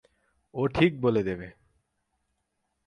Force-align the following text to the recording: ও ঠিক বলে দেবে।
ও 0.53 0.61
ঠিক 0.67 0.91
বলে 1.01 1.21
দেবে। 1.23 1.47